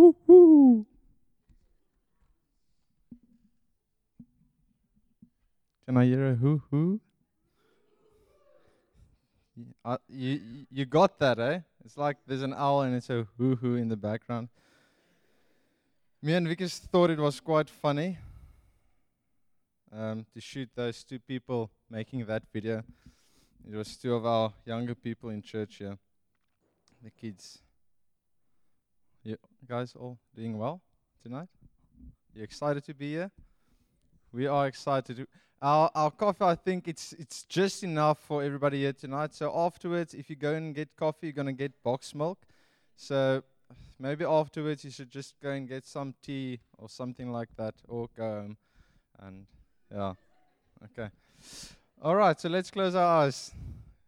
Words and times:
hoo 0.00 0.16
hoo. 0.26 0.86
Can 5.84 5.96
I 5.98 6.04
hear 6.06 6.26
a 6.30 6.34
hoo 6.34 6.62
hoo? 6.70 7.00
Uh, 9.84 9.98
you 10.08 10.30
you- 10.30 10.66
you 10.70 10.84
got 10.86 11.18
that, 11.18 11.38
eh? 11.38 11.60
It's 11.84 11.98
like 11.98 12.16
there's 12.26 12.42
an 12.42 12.54
owl 12.54 12.80
and 12.82 12.94
it's 12.94 13.10
a 13.10 13.26
hoo 13.36 13.56
hoo 13.56 13.74
in 13.76 13.88
the 13.88 13.96
background. 13.96 14.48
Me 16.22 16.32
and 16.34 16.48
Vickers 16.48 16.78
thought 16.78 17.10
it 17.10 17.18
was 17.18 17.40
quite 17.40 17.68
funny 17.68 18.16
um, 19.92 20.24
to 20.32 20.40
shoot 20.40 20.68
those 20.74 21.04
two 21.04 21.18
people 21.18 21.70
making 21.90 22.24
that 22.26 22.42
video. 22.52 22.82
It 23.70 23.76
was 23.76 23.96
two 23.98 24.14
of 24.14 24.24
our 24.24 24.52
younger 24.64 24.94
people 24.94 25.28
in 25.30 25.42
church 25.42 25.76
here, 25.76 25.98
the 27.02 27.10
kids. 27.10 27.58
You 29.22 29.36
guys 29.68 29.94
all 29.94 30.18
doing 30.34 30.56
well 30.56 30.80
tonight? 31.22 31.48
You 32.34 32.42
excited 32.42 32.84
to 32.84 32.94
be 32.94 33.10
here? 33.10 33.30
We 34.32 34.46
are 34.46 34.66
excited. 34.66 35.26
Our 35.60 35.90
our 35.94 36.10
coffee, 36.10 36.44
I 36.44 36.54
think 36.54 36.88
it's 36.88 37.12
it's 37.12 37.42
just 37.42 37.84
enough 37.84 38.18
for 38.18 38.42
everybody 38.42 38.78
here 38.78 38.94
tonight. 38.94 39.34
So 39.34 39.52
afterwards, 39.54 40.14
if 40.14 40.30
you 40.30 40.36
go 40.36 40.54
and 40.54 40.74
get 40.74 40.96
coffee, 40.96 41.26
you're 41.26 41.34
gonna 41.34 41.52
get 41.52 41.82
box 41.82 42.14
milk. 42.14 42.38
So 42.96 43.42
maybe 43.98 44.24
afterwards 44.24 44.84
you 44.84 44.90
should 44.90 45.10
just 45.10 45.34
go 45.42 45.50
and 45.50 45.68
get 45.68 45.84
some 45.86 46.14
tea 46.22 46.60
or 46.78 46.88
something 46.88 47.30
like 47.30 47.54
that, 47.56 47.74
or 47.88 48.08
go 48.16 48.22
home. 48.22 48.56
And 49.18 49.46
yeah, 49.92 50.14
okay. 50.84 51.10
All 52.00 52.16
right. 52.16 52.40
So 52.40 52.48
let's 52.48 52.70
close 52.70 52.94
our 52.94 53.24
eyes 53.24 53.52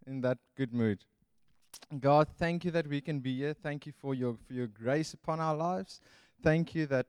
in 0.07 0.23
that 0.23 0.39
good 0.57 0.73
mood. 0.73 1.05
God, 2.01 2.29
thank 2.39 2.65
you 2.65 2.71
that 2.71 2.87
we 2.87 3.03
can 3.03 3.21
be 3.21 3.37
here. 3.37 3.53
Thank 3.53 3.85
you 3.85 3.93
for 3.93 4.15
your 4.15 4.37
for 4.47 4.55
your 4.55 4.67
grace 4.67 5.13
upon 5.13 5.41
our 5.41 5.55
lives. 5.55 6.01
Thank 6.43 6.75
you 6.75 6.87
that 6.87 7.07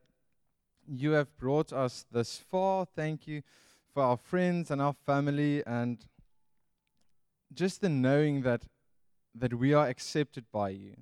you 0.85 1.11
have 1.11 1.37
brought 1.37 1.71
us 1.71 2.05
this 2.12 2.37
far. 2.37 2.85
Thank 2.85 3.25
you 3.25 3.43
for 3.93 4.03
our 4.03 4.17
friends 4.17 4.71
and 4.71 4.81
our 4.81 4.95
family 5.05 5.63
and 5.65 6.05
just 7.53 7.79
the 7.79 7.87
knowing 7.87 8.41
that 8.41 8.63
that 9.34 9.53
we 9.53 9.73
are 9.73 9.87
accepted 9.87 10.45
by 10.51 10.70
you. 10.70 10.95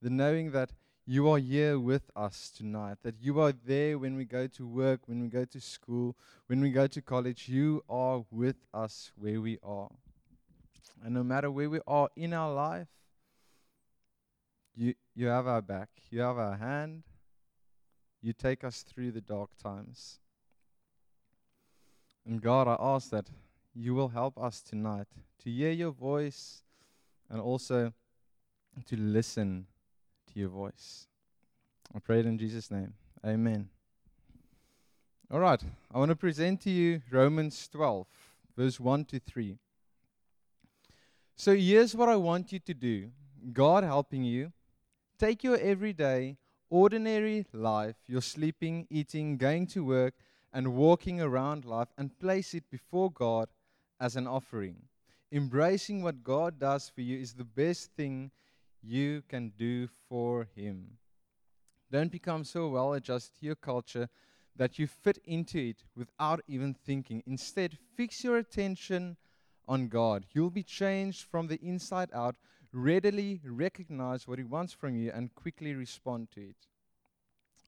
The 0.00 0.10
knowing 0.10 0.52
that 0.52 0.72
you 1.04 1.28
are 1.28 1.38
here 1.38 1.78
with 1.78 2.10
us 2.16 2.50
tonight, 2.56 2.98
that 3.02 3.16
you 3.20 3.40
are 3.40 3.52
there 3.52 3.98
when 3.98 4.16
we 4.16 4.24
go 4.24 4.46
to 4.46 4.66
work, 4.66 5.00
when 5.06 5.20
we 5.20 5.28
go 5.28 5.44
to 5.44 5.60
school, 5.60 6.16
when 6.46 6.60
we 6.62 6.70
go 6.70 6.86
to 6.86 7.02
college. 7.02 7.48
You 7.48 7.84
are 7.90 8.24
with 8.30 8.56
us 8.72 9.12
where 9.16 9.40
we 9.40 9.58
are. 9.62 9.90
And 11.04 11.14
no 11.14 11.22
matter 11.22 11.50
where 11.50 11.68
we 11.68 11.80
are 11.86 12.08
in 12.16 12.32
our 12.32 12.52
life, 12.52 12.88
you, 14.78 14.94
you 15.16 15.26
have 15.26 15.48
our 15.48 15.60
back, 15.60 15.88
you 16.08 16.20
have 16.20 16.38
our 16.38 16.56
hand, 16.56 17.02
you 18.22 18.32
take 18.32 18.62
us 18.62 18.82
through 18.82 19.10
the 19.10 19.20
dark 19.20 19.50
times. 19.60 20.20
And 22.24 22.40
God, 22.40 22.68
I 22.68 22.76
ask 22.78 23.10
that 23.10 23.28
you 23.74 23.94
will 23.94 24.08
help 24.08 24.38
us 24.38 24.60
tonight 24.60 25.08
to 25.42 25.50
hear 25.50 25.72
your 25.72 25.90
voice 25.90 26.62
and 27.28 27.40
also 27.40 27.92
to 28.86 28.96
listen 28.96 29.66
to 30.32 30.38
your 30.38 30.48
voice. 30.48 31.08
I 31.94 31.98
pray 31.98 32.20
it 32.20 32.26
in 32.26 32.38
Jesus' 32.38 32.70
name. 32.70 32.94
Amen. 33.26 33.68
All 35.30 35.40
right, 35.40 35.62
I 35.92 35.98
want 35.98 36.10
to 36.10 36.16
present 36.16 36.60
to 36.62 36.70
you 36.70 37.02
Romans 37.10 37.68
12, 37.72 38.06
verse 38.56 38.78
1 38.78 39.04
to 39.06 39.18
3. 39.18 39.58
So 41.36 41.54
here's 41.54 41.94
what 41.96 42.08
I 42.08 42.16
want 42.16 42.52
you 42.52 42.60
to 42.60 42.74
do 42.74 43.10
God 43.52 43.82
helping 43.82 44.22
you. 44.22 44.52
Take 45.18 45.42
your 45.42 45.58
everyday, 45.58 46.36
ordinary 46.70 47.44
life, 47.52 47.96
your 48.06 48.22
sleeping, 48.22 48.86
eating, 48.88 49.36
going 49.36 49.66
to 49.68 49.84
work, 49.84 50.14
and 50.52 50.74
walking 50.74 51.20
around 51.20 51.64
life, 51.64 51.88
and 51.98 52.16
place 52.20 52.54
it 52.54 52.70
before 52.70 53.10
God 53.10 53.48
as 53.98 54.14
an 54.14 54.28
offering. 54.28 54.76
Embracing 55.32 56.02
what 56.02 56.22
God 56.22 56.60
does 56.60 56.88
for 56.88 57.00
you 57.00 57.18
is 57.18 57.34
the 57.34 57.44
best 57.44 57.90
thing 57.96 58.30
you 58.80 59.22
can 59.28 59.52
do 59.58 59.88
for 60.08 60.46
Him. 60.54 60.98
Don't 61.90 62.12
become 62.12 62.44
so 62.44 62.68
well 62.68 62.92
adjusted 62.92 63.40
to 63.40 63.46
your 63.46 63.56
culture 63.56 64.08
that 64.54 64.78
you 64.78 64.86
fit 64.86 65.18
into 65.24 65.58
it 65.58 65.84
without 65.96 66.40
even 66.46 66.74
thinking. 66.74 67.24
Instead, 67.26 67.76
fix 67.96 68.22
your 68.22 68.38
attention 68.38 69.16
on 69.66 69.88
God. 69.88 70.26
You'll 70.32 70.50
be 70.50 70.62
changed 70.62 71.24
from 71.24 71.48
the 71.48 71.58
inside 71.60 72.10
out, 72.14 72.36
readily 72.72 73.40
recognize 73.44 74.26
what 74.26 74.38
He 74.38 74.44
wants 74.44 74.72
from 74.72 74.96
you, 74.96 75.10
and 75.12 75.34
quickly 75.34 75.74
respond 75.74 76.30
to 76.32 76.40
it. 76.40 76.56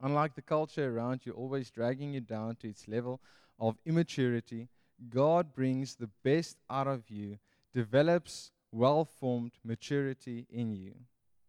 Unlike 0.01 0.35
the 0.35 0.43
culture 0.43 0.95
around 0.95 1.21
you, 1.25 1.33
always 1.33 1.71
dragging 1.71 2.15
you 2.15 2.21
down 2.21 2.57
to 2.57 2.69
its 2.69 2.89
level 2.89 3.21
of 3.59 3.77
immaturity, 3.85 4.69
God 5.09 5.55
brings 5.55 5.95
the 5.95 6.11
best 6.23 6.57
out 6.69 6.87
of 6.87 7.11
you, 7.11 7.39
develops 7.73 8.51
well 8.73 9.05
formed 9.05 9.53
maturity 9.65 10.47
in 10.51 10.75
you. 10.75 10.95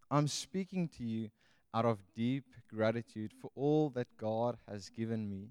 I'm 0.10 0.28
speaking 0.28 0.90
to 0.98 1.04
you 1.04 1.30
out 1.74 1.86
of 1.86 2.00
deep 2.16 2.46
gratitude 2.74 3.32
for 3.40 3.50
all 3.56 3.90
that 3.92 4.18
God 4.18 4.58
has 4.70 4.90
given 4.90 5.30
me, 5.30 5.50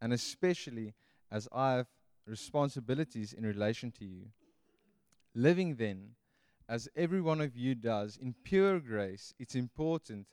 and 0.00 0.12
especially 0.12 0.94
as 1.30 1.48
I 1.52 1.72
have 1.72 1.86
responsibilities 2.26 3.32
in 3.32 3.44
relation 3.44 3.90
to 3.92 4.04
you. 4.04 4.26
Living 5.34 5.76
then, 5.76 6.10
as 6.68 6.88
every 6.94 7.20
one 7.20 7.40
of 7.40 7.56
you 7.56 7.74
does, 7.74 8.18
in 8.20 8.34
pure 8.44 8.78
grace, 8.78 9.32
it's 9.38 9.54
important 9.54 10.26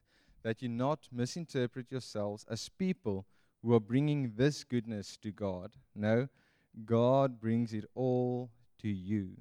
that 0.43 0.61
you 0.61 0.69
not 0.69 1.07
misinterpret 1.11 1.91
yourselves 1.91 2.45
as 2.49 2.69
people 2.69 3.25
who 3.61 3.73
are 3.73 3.79
bringing 3.79 4.33
this 4.35 4.63
goodness 4.63 5.17
to 5.17 5.31
God. 5.31 5.71
No, 5.95 6.27
God 6.85 7.39
brings 7.39 7.73
it 7.73 7.85
all 7.95 8.51
to 8.79 8.89
you. 8.89 9.31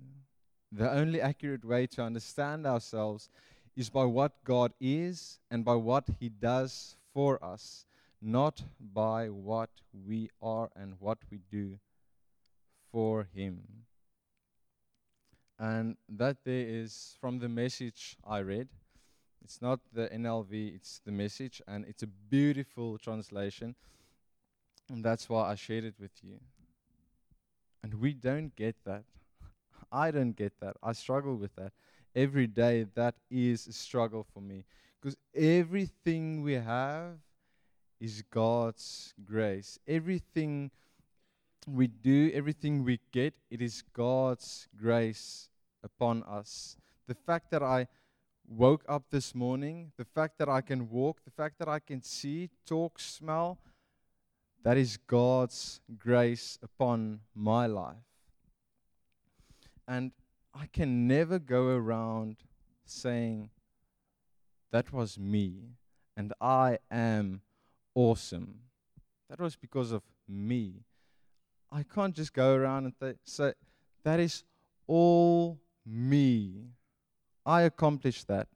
The 0.71 0.91
only 0.91 1.21
accurate 1.21 1.65
way 1.65 1.87
to 1.89 2.03
understand 2.03 2.67
ourselves 2.67 3.29
is 3.77 3.91
by 3.91 4.05
what 4.05 4.45
God 4.45 4.73
is 4.81 5.41
and 5.51 5.65
by 5.65 5.75
what 5.75 6.09
He 6.21 6.29
does 6.29 6.97
for 7.13 7.45
us, 7.45 7.87
not 8.23 8.63
by 8.81 9.29
what 9.29 9.71
we 10.07 10.31
are 10.41 10.71
and 10.77 10.95
what 11.01 11.19
we 11.31 11.41
do 11.51 11.79
for 12.91 13.29
Him. 13.35 13.85
And 15.59 15.97
that 16.09 16.39
there 16.45 16.67
is 16.67 17.17
from 17.21 17.39
the 17.39 17.49
message 17.49 18.17
I 18.27 18.39
read. 18.41 18.69
It's 19.45 19.61
not 19.61 19.81
the 19.93 20.09
NLV, 20.09 20.75
it's 20.75 21.01
the 21.05 21.13
message, 21.13 21.61
and 21.69 21.85
it's 21.87 22.03
a 22.03 22.07
beautiful 22.07 22.99
translation. 22.99 23.75
And 24.89 25.05
that's 25.05 25.29
why 25.29 25.51
I 25.51 25.55
shared 25.55 25.85
it 25.85 25.95
with 26.01 26.13
you. 26.23 26.41
And 27.83 27.95
we 28.01 28.15
don't 28.15 28.57
get 28.57 28.77
that. 28.85 29.05
I 29.93 30.11
don't 30.11 30.33
get 30.33 30.59
that. 30.61 30.77
I 30.83 30.93
struggle 30.93 31.37
with 31.37 31.55
that. 31.57 31.73
Every 32.17 32.47
day, 32.47 32.87
that 32.95 33.17
is 33.31 33.67
a 33.67 33.73
struggle 33.73 34.27
for 34.33 34.41
me. 34.41 34.65
Because 35.01 35.17
everything 35.35 36.43
we 36.43 36.55
have 36.55 37.19
is 38.01 38.23
God's 38.31 39.13
grace. 39.25 39.79
Everything 39.87 40.71
we 41.69 41.87
do, 41.87 42.31
everything 42.35 42.85
we 42.85 43.01
get, 43.13 43.35
it 43.51 43.61
is 43.61 43.83
God's 43.93 44.69
grace 44.77 45.49
upon 45.83 46.23
us. 46.25 46.77
The 47.07 47.15
fact 47.15 47.51
that 47.51 47.63
I 47.63 47.87
woke 48.47 48.85
up 48.89 49.05
this 49.11 49.35
morning, 49.35 49.93
the 49.97 50.05
fact 50.05 50.39
that 50.39 50.49
I 50.49 50.61
can 50.61 50.89
walk, 50.91 51.25
the 51.25 51.31
fact 51.31 51.59
that 51.59 51.69
I 51.69 51.79
can 51.79 52.03
see, 52.03 52.51
talk, 52.67 52.99
smell, 52.99 53.59
that 54.63 54.77
is 54.77 54.97
God's 54.97 55.81
grace 55.99 56.59
upon 56.63 57.21
my 57.35 57.67
life. 57.67 57.97
And 59.87 60.13
I 60.55 60.67
can 60.67 61.07
never 61.07 61.39
go 61.39 61.69
around 61.69 62.37
saying, 62.87 63.51
that 64.71 64.93
was 64.93 65.19
me 65.19 65.77
and 66.17 66.33
I 66.41 66.79
am 66.91 67.43
awesome. 67.95 68.61
That 69.29 69.41
was 69.41 69.57
because 69.57 69.93
of 69.93 70.03
me. 70.29 70.85
I 71.75 71.83
can't 71.83 72.15
just 72.15 72.33
go 72.33 72.55
around 72.55 72.85
and 72.85 72.95
th- 73.01 73.17
say, 73.25 73.53
that 74.05 74.21
is 74.21 74.45
all 74.87 75.59
me. 75.85 76.69
I 77.45 77.63
accomplished 77.63 78.29
that. 78.29 78.47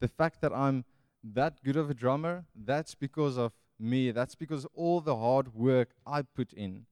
The 0.00 0.08
fact 0.08 0.40
that 0.40 0.54
I'm 0.54 0.86
that 1.22 1.62
good 1.62 1.76
of 1.76 1.90
a 1.90 1.94
drummer, 1.94 2.46
that's 2.56 2.94
because 2.94 3.36
of 3.36 3.52
me. 3.78 4.10
That's 4.10 4.34
because 4.34 4.64
of 4.64 4.70
all 4.74 5.02
the 5.02 5.16
hard 5.16 5.54
work 5.54 5.90
I 6.06 6.22
put 6.22 6.54
in. 6.54 6.86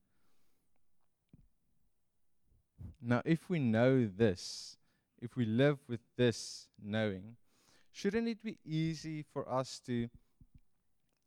Now, 3.01 3.23
if 3.25 3.49
we 3.49 3.59
know 3.59 4.07
this, 4.07 4.77
if 5.23 5.35
we 5.35 5.47
live 5.47 5.79
with 5.89 6.01
this 6.19 6.69
knowing, 6.83 7.37
shouldn't 7.91 8.29
it 8.29 8.43
be 8.45 8.59
easy 8.67 9.23
for 9.33 9.51
us 9.51 9.81
to 9.87 10.11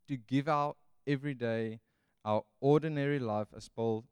to 0.08 0.18
give 0.18 0.48
our 0.48 0.76
everyday, 1.08 1.80
our 2.24 2.44
ordinary 2.60 3.20
life, 3.20 3.48
as 3.56 3.70
Paul 3.70 4.04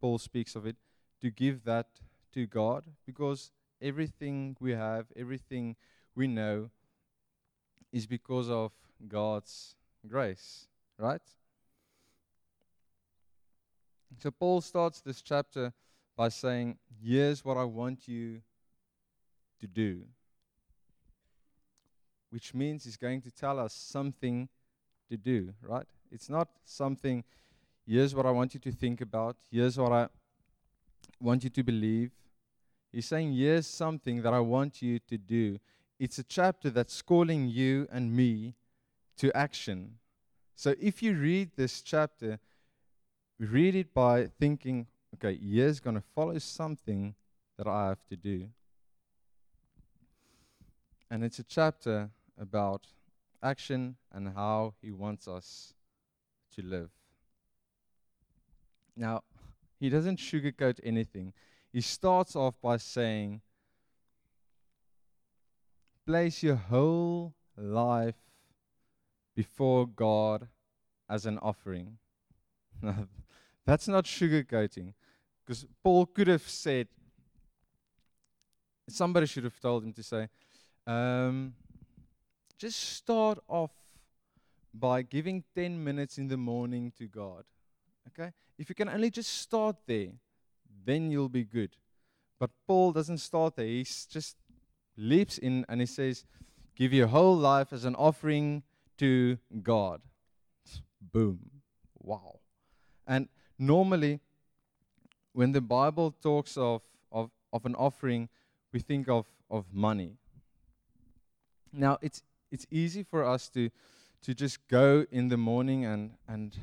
Paul 0.00 0.18
speaks 0.18 0.54
of 0.56 0.66
it, 0.66 0.76
to 1.20 1.30
give 1.30 1.64
that 1.64 1.86
to 2.32 2.46
God? 2.46 2.84
Because 3.06 3.50
everything 3.80 4.56
we 4.60 4.72
have, 4.72 5.06
everything 5.16 5.76
we 6.14 6.26
know, 6.26 6.70
is 7.92 8.06
because 8.06 8.48
of 8.48 8.72
God's 9.06 9.74
grace, 10.06 10.66
right? 10.98 11.20
So 14.18 14.30
Paul 14.30 14.60
starts 14.60 15.00
this 15.00 15.22
chapter 15.22 15.72
by 16.16 16.28
saying, 16.28 16.76
Here's 17.02 17.44
what 17.44 17.56
I 17.56 17.64
want 17.64 18.06
you 18.06 18.42
to 19.60 19.66
do. 19.66 20.02
Which 22.30 22.54
means 22.54 22.84
he's 22.84 22.96
going 22.96 23.22
to 23.22 23.30
tell 23.30 23.58
us 23.58 23.74
something 23.74 24.48
to 25.08 25.16
do, 25.16 25.54
right? 25.62 25.86
It's 26.10 26.28
not 26.28 26.48
something, 26.64 27.24
here's 27.90 28.14
what 28.14 28.24
I 28.24 28.30
want 28.30 28.54
you 28.54 28.60
to 28.60 28.70
think 28.70 29.00
about, 29.00 29.36
here's 29.50 29.76
what 29.76 29.90
I 29.90 30.08
want 31.20 31.42
you 31.42 31.50
to 31.50 31.62
believe. 31.64 32.12
He's 32.92 33.06
saying, 33.06 33.32
here's 33.32 33.66
something 33.66 34.22
that 34.22 34.32
I 34.32 34.38
want 34.38 34.80
you 34.80 35.00
to 35.00 35.18
do. 35.18 35.58
It's 35.98 36.18
a 36.18 36.22
chapter 36.22 36.70
that's 36.70 37.02
calling 37.02 37.48
you 37.48 37.88
and 37.90 38.14
me 38.14 38.54
to 39.18 39.36
action. 39.36 39.96
So 40.54 40.74
if 40.80 41.02
you 41.02 41.14
read 41.14 41.50
this 41.56 41.82
chapter, 41.82 42.38
read 43.38 43.74
it 43.74 43.92
by 43.92 44.28
thinking, 44.38 44.86
okay, 45.14 45.36
here's 45.36 45.80
going 45.80 45.96
to 45.96 46.04
follow 46.14 46.38
something 46.38 47.14
that 47.58 47.66
I 47.66 47.88
have 47.88 48.06
to 48.06 48.16
do. 48.16 48.48
And 51.10 51.24
it's 51.24 51.40
a 51.40 51.44
chapter 51.44 52.10
about 52.38 52.86
action 53.42 53.96
and 54.12 54.32
how 54.34 54.74
he 54.80 54.92
wants 54.92 55.26
us 55.26 55.74
to 56.54 56.62
live. 56.62 56.90
Now, 59.00 59.22
he 59.80 59.88
doesn't 59.88 60.18
sugarcoat 60.18 60.78
anything. 60.84 61.32
He 61.72 61.80
starts 61.80 62.36
off 62.36 62.60
by 62.60 62.76
saying, 62.76 63.40
Place 66.06 66.42
your 66.42 66.56
whole 66.56 67.34
life 67.56 68.20
before 69.34 69.86
God 69.86 70.48
as 71.08 71.24
an 71.24 71.38
offering. 71.38 71.96
That's 73.66 73.88
not 73.88 74.04
sugarcoating. 74.04 74.92
Because 75.46 75.66
Paul 75.82 76.04
could 76.04 76.28
have 76.28 76.46
said, 76.46 76.88
somebody 78.86 79.26
should 79.26 79.44
have 79.44 79.58
told 79.60 79.82
him 79.84 79.94
to 79.94 80.02
say, 80.02 80.28
um, 80.86 81.54
just 82.58 82.96
start 82.96 83.38
off 83.48 83.72
by 84.74 85.00
giving 85.00 85.44
10 85.54 85.82
minutes 85.82 86.18
in 86.18 86.28
the 86.28 86.36
morning 86.36 86.92
to 86.98 87.06
God. 87.06 87.44
Okay? 88.18 88.32
If 88.58 88.68
you 88.68 88.74
can 88.74 88.88
only 88.88 89.10
just 89.10 89.32
start 89.40 89.76
there, 89.86 90.08
then 90.84 91.10
you'll 91.10 91.28
be 91.28 91.44
good. 91.44 91.76
But 92.38 92.50
Paul 92.66 92.92
doesn't 92.92 93.18
start 93.18 93.56
there. 93.56 93.66
He 93.66 93.84
just 93.84 94.36
leaps 94.96 95.38
in 95.38 95.64
and 95.68 95.80
he 95.80 95.86
says, 95.86 96.24
Give 96.74 96.92
your 96.92 97.08
whole 97.08 97.36
life 97.36 97.72
as 97.72 97.84
an 97.84 97.94
offering 97.94 98.62
to 98.98 99.38
God. 99.62 100.00
Boom. 101.12 101.38
Wow. 101.98 102.40
And 103.06 103.28
normally, 103.58 104.20
when 105.32 105.52
the 105.52 105.60
Bible 105.60 106.14
talks 106.22 106.56
of, 106.56 106.82
of, 107.12 107.30
of 107.52 107.66
an 107.66 107.74
offering, 107.74 108.28
we 108.72 108.80
think 108.80 109.08
of, 109.08 109.26
of 109.50 109.66
money. 109.72 110.16
Now, 111.72 111.98
it's, 112.00 112.22
it's 112.50 112.66
easy 112.70 113.02
for 113.02 113.24
us 113.24 113.48
to, 113.50 113.70
to 114.22 114.34
just 114.34 114.66
go 114.68 115.06
in 115.10 115.28
the 115.28 115.36
morning 115.36 115.84
and, 115.84 116.12
and 116.26 116.56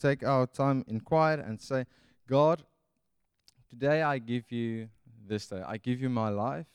take 0.00 0.24
our 0.24 0.46
time 0.46 0.84
in 0.88 1.00
quiet 1.00 1.40
and 1.40 1.60
say, 1.60 1.84
God, 2.26 2.62
today 3.68 4.02
I 4.02 4.18
give 4.18 4.50
you 4.50 4.88
this 5.26 5.46
day. 5.46 5.62
I 5.66 5.76
give 5.76 6.00
you 6.00 6.08
my 6.08 6.28
life, 6.28 6.66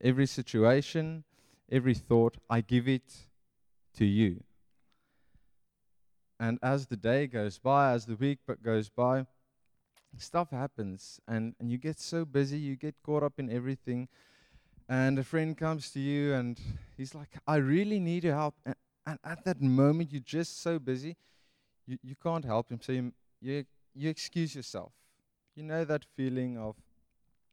every 0.00 0.26
situation, 0.26 1.24
every 1.70 1.94
thought, 1.94 2.36
I 2.48 2.60
give 2.60 2.88
it 2.88 3.14
to 3.96 4.04
you. 4.04 4.42
And 6.40 6.58
as 6.62 6.86
the 6.86 6.96
day 6.96 7.26
goes 7.26 7.58
by, 7.58 7.92
as 7.92 8.06
the 8.06 8.14
week 8.14 8.38
goes 8.62 8.88
by, 8.88 9.26
stuff 10.16 10.50
happens 10.50 11.20
and, 11.26 11.54
and 11.60 11.70
you 11.70 11.78
get 11.78 11.98
so 11.98 12.24
busy, 12.24 12.58
you 12.58 12.76
get 12.76 12.94
caught 13.02 13.22
up 13.22 13.34
in 13.38 13.50
everything. 13.50 14.08
And 14.88 15.18
a 15.18 15.24
friend 15.24 15.56
comes 15.56 15.90
to 15.90 16.00
you 16.00 16.32
and 16.34 16.58
he's 16.96 17.14
like, 17.14 17.28
I 17.46 17.56
really 17.56 18.00
need 18.00 18.24
your 18.24 18.34
help. 18.34 18.54
And, 18.64 18.74
and 19.06 19.18
at 19.24 19.44
that 19.44 19.60
moment, 19.60 20.12
you're 20.12 20.20
just 20.20 20.62
so 20.62 20.78
busy, 20.78 21.16
you, 21.88 21.98
you 22.02 22.14
can't 22.22 22.44
help 22.44 22.70
him. 22.70 22.78
So 22.80 22.92
you, 22.92 23.12
you, 23.40 23.64
you 23.94 24.10
excuse 24.10 24.54
yourself. 24.54 24.92
You 25.56 25.62
know 25.64 25.84
that 25.84 26.04
feeling 26.16 26.58
of 26.58 26.76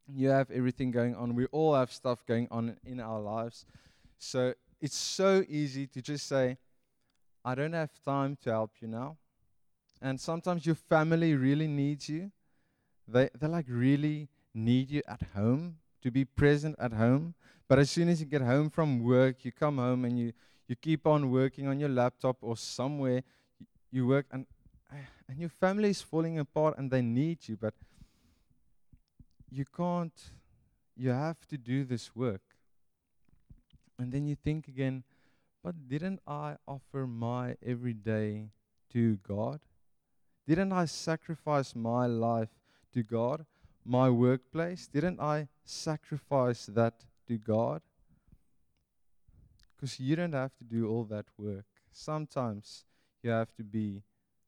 you 0.08 0.28
have 0.28 0.52
everything 0.52 0.92
going 0.92 1.16
on. 1.16 1.34
We 1.34 1.46
all 1.48 1.74
have 1.74 1.92
stuff 1.92 2.24
going 2.28 2.48
on 2.52 2.78
in 2.86 3.00
our 3.00 3.20
lives. 3.20 3.66
So 4.20 4.54
it's 4.82 4.98
so 4.98 5.44
easy 5.48 5.88
to 5.88 6.02
just 6.02 6.28
say, 6.28 6.58
I 7.44 7.56
don't 7.56 7.74
have 7.74 7.92
time 8.04 8.38
to 8.44 8.52
help 8.52 8.72
you 8.82 8.88
now. 8.88 9.18
And 10.02 10.20
sometimes 10.20 10.66
your 10.66 10.76
family 10.76 11.34
really 11.36 11.68
needs 11.68 12.10
you. 12.10 12.32
They, 13.08 13.30
they 13.40 13.48
like 13.48 13.66
really 13.70 14.28
need 14.54 14.92
you 14.92 15.02
at 15.08 15.22
home 15.34 15.78
to 16.02 16.12
be 16.12 16.26
present 16.26 16.76
at 16.78 16.94
home. 16.94 17.34
But 17.68 17.80
as 17.80 17.90
soon 17.90 18.10
as 18.10 18.20
you 18.20 18.28
get 18.28 18.42
home 18.42 18.70
from 18.70 19.04
work, 19.04 19.46
you 19.46 19.52
come 19.52 19.78
home 19.78 20.06
and 20.06 20.20
you, 20.20 20.34
you 20.68 20.76
keep 20.76 21.08
on 21.08 21.32
working 21.32 21.68
on 21.68 21.80
your 21.80 21.90
laptop 21.90 22.38
or 22.42 22.58
somewhere. 22.58 23.24
You, 23.92 24.08
work 24.08 24.26
and, 24.32 24.46
and 25.28 25.40
your 25.40 25.50
family 25.50 25.90
is 25.90 26.02
falling 26.02 26.40
apart 26.40 26.78
and 26.78 26.92
they 26.92 27.02
need 27.02 27.48
you. 27.48 27.58
But 27.58 27.74
you 29.50 29.66
can't, 29.66 30.32
you 30.96 31.10
have 31.10 31.48
to 31.48 31.58
do 31.58 31.84
this 31.84 32.16
work. 32.16 32.42
And 33.98 34.12
then 34.12 34.26
you 34.26 34.36
think 34.36 34.68
again, 34.68 35.04
but 35.64 35.88
didn't 35.88 36.20
I 36.28 36.58
offer 36.68 37.08
my 37.08 37.56
everyday 37.66 38.50
to 38.92 39.16
God? 39.28 39.62
Didn't 40.48 40.72
I 40.72 40.86
sacrifice 40.86 41.76
my 41.76 42.06
life 42.06 42.50
to 42.94 43.02
God? 43.02 43.46
My 43.84 44.10
workplace? 44.10 44.88
Didn't 44.88 45.20
I 45.20 45.48
sacrifice 45.64 46.66
that 46.68 46.94
to 47.28 47.38
God? 47.38 47.82
Because 49.76 50.00
you 50.00 50.16
don't 50.16 50.34
have 50.34 50.56
to 50.58 50.64
do 50.64 50.90
all 50.90 51.04
that 51.06 51.26
work. 51.38 51.66
Sometimes 51.92 52.84
you 53.26 53.32
have 53.32 53.52
to 53.56 53.64
be 53.64 54.04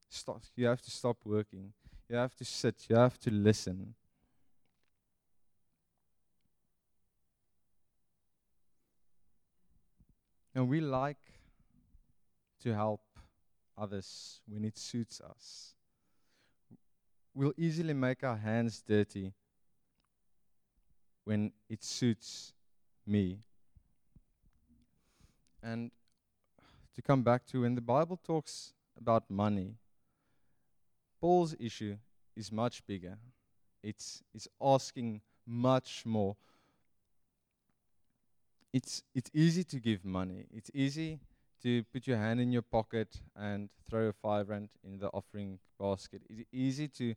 stop 0.07 0.39
you 0.56 0.68
have 0.68 0.81
to 0.81 0.91
stop 0.91 1.18
working. 1.25 1.74
You 2.07 2.15
have 2.15 2.35
to 2.35 2.45
sit, 2.45 2.85
you 2.88 2.95
have 2.95 3.19
to 3.21 3.31
listen. 3.31 3.95
And 10.53 10.69
we 10.69 10.79
like 10.79 11.18
to 12.62 12.74
help 12.74 13.01
others 13.77 14.41
when 14.48 14.63
it 14.63 14.77
suits 14.77 15.22
us. 15.22 15.74
We'll 17.34 17.53
easily 17.57 17.93
make 17.93 18.24
our 18.24 18.38
hands 18.38 18.84
dirty 18.88 19.34
when 21.25 21.51
it 21.67 21.84
suits 21.84 22.53
me. 23.05 23.39
And 25.62 25.91
to 26.98 27.01
come 27.01 27.24
back 27.24 27.46
to 27.46 27.62
when 27.62 27.75
the 27.75 27.82
Bible 27.82 28.18
talks 28.18 28.74
about 28.98 29.30
money, 29.30 29.75
Paul's 31.22 31.56
issue 31.58 31.96
is 32.36 32.51
much 32.51 32.86
bigger. 32.86 33.18
It's, 33.82 34.22
it's 34.34 34.50
asking 34.62 35.22
much 35.46 36.04
more 36.06 36.36
it's 38.74 39.04
it's 39.16 39.32
easy 39.34 39.63
to 39.63 39.80
give 39.80 40.06
money. 40.06 40.46
It's 40.54 40.70
easy 40.74 41.20
to 41.63 41.84
put 41.86 42.06
your 42.06 42.18
hand 42.18 42.39
in 42.39 42.51
your 42.51 42.62
pocket 42.62 43.10
and 43.36 43.70
throw 43.89 44.08
a 44.10 44.13
five 44.13 44.50
rand 44.50 44.70
in 44.84 45.00
the 45.00 45.08
offering 45.08 45.60
basket. 45.80 46.22
It's 46.30 46.44
easy 46.51 46.88
to 47.00 47.16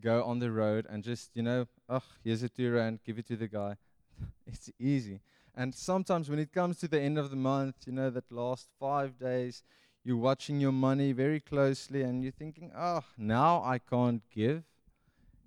go 0.00 0.24
on 0.24 0.38
the 0.38 0.50
road 0.50 0.86
and 0.88 1.04
just, 1.04 1.30
you 1.34 1.42
know, 1.42 1.66
oh, 1.88 2.02
here's 2.24 2.42
a 2.42 2.48
two 2.48 2.72
rand, 2.72 3.00
give 3.04 3.18
it 3.18 3.26
to 3.28 3.36
the 3.36 3.48
guy. 3.48 3.76
it's 4.46 4.70
easy. 4.78 5.20
And 5.54 5.74
sometimes 5.74 6.30
when 6.30 6.38
it 6.38 6.52
comes 6.52 6.78
to 6.78 6.88
the 6.88 7.00
end 7.00 7.18
of 7.18 7.30
the 7.30 7.36
month, 7.36 7.74
you 7.86 7.92
know, 7.92 8.10
that 8.10 8.32
last 8.32 8.68
five 8.80 9.18
days, 9.18 9.62
you're 10.04 10.16
watching 10.16 10.60
your 10.60 10.72
money 10.72 11.12
very 11.12 11.40
closely 11.40 12.02
and 12.02 12.22
you're 12.22 12.32
thinking, 12.32 12.72
oh, 12.76 13.04
now 13.16 13.62
I 13.62 13.78
can't 13.78 14.22
give 14.30 14.64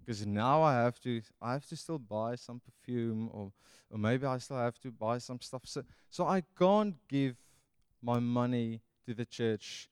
because 0.06 0.26
now 0.26 0.62
I 0.62 0.76
have 0.76 1.00
to 1.02 1.22
I 1.42 1.54
have 1.54 1.66
to 1.68 1.76
still 1.76 1.98
buy 1.98 2.36
some 2.36 2.62
perfume 2.62 3.30
or 3.34 3.52
or 3.90 3.98
maybe 3.98 4.26
I 4.26 4.38
still 4.38 4.58
have 4.58 4.80
to 4.82 4.92
buy 4.92 5.18
some 5.18 5.42
stuff. 5.42 5.64
So 5.66 5.84
so 6.10 6.28
I 6.28 6.44
can't 6.58 6.96
give 7.10 7.36
my 8.02 8.20
money 8.20 8.82
to 9.08 9.14
the 9.14 9.26
church 9.26 9.90